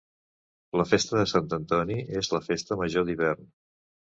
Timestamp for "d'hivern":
3.11-3.51